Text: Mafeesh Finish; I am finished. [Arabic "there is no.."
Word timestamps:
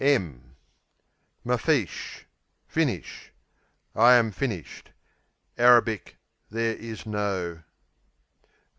Mafeesh 1.45 2.23
Finish; 2.65 3.31
I 3.93 4.13
am 4.15 4.31
finished. 4.31 4.89
[Arabic 5.59 6.17
"there 6.49 6.75
is 6.75 7.05
no.." 7.05 7.61